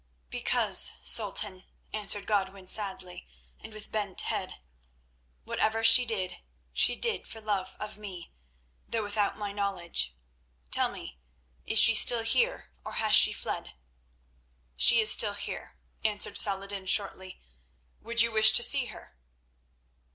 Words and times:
"Because, 0.31 0.93
Sultan," 1.03 1.63
answered 1.93 2.25
Godwin 2.25 2.65
sadly, 2.65 3.27
and 3.59 3.71
with 3.71 3.91
bent 3.91 4.21
head, 4.21 4.59
"whatever 5.43 5.83
she 5.83 6.07
did, 6.07 6.39
she 6.73 6.95
did 6.95 7.27
for 7.27 7.39
love 7.39 7.75
of 7.79 7.97
me, 7.97 8.31
though 8.87 9.03
without 9.03 9.37
my 9.37 9.51
knowledge. 9.51 10.15
Tell 10.71 10.89
me, 10.89 11.19
is 11.67 11.77
she 11.77 11.93
still 11.93 12.23
here, 12.23 12.71
or 12.83 12.93
has 12.93 13.13
she 13.13 13.31
fled?" 13.31 13.75
"She 14.75 14.99
is 15.01 15.11
still 15.11 15.33
here," 15.35 15.77
answered 16.03 16.39
Saladin 16.39 16.87
shortly. 16.87 17.39
"Would 18.01 18.23
you 18.23 18.31
wish 18.31 18.53
to 18.53 18.63
see 18.63 18.85
her?" 18.85 19.15